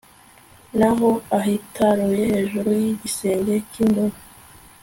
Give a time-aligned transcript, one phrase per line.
[0.77, 4.17] naho ahitaruye hejuru y'igisenge cy'ingoro